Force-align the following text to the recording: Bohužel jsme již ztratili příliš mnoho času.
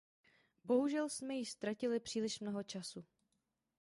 Bohužel 0.63 1.09
jsme 1.09 1.33
již 1.35 1.51
ztratili 1.51 1.99
příliš 1.99 2.39
mnoho 2.39 2.63
času. 2.63 3.05